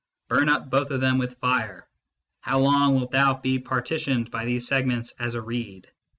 Burn 0.29 0.49
up 0.49 0.71
both 0.71 0.89
of 0.89 0.99
them 0.99 1.19
with 1.19 1.37
fire! 1.37 1.87
How 2.39 2.57
long 2.57 2.95
Wilt 2.95 3.11
thou 3.11 3.35
be 3.35 3.59
partitioned 3.59 4.31
by 4.31 4.45
these 4.45 4.65
segments 4.67 5.11
as 5.19 5.35
a 5.35 5.41
reed 5.43 5.91